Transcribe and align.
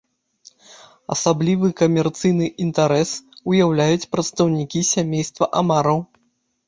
Асаблівы 1.15 1.69
камерцыйны 1.81 2.47
інтарэс 2.67 3.11
уяўляюць 3.53 4.09
прадстаўнікі 4.17 4.79
сямейства 4.93 5.45
амараў. 5.63 5.99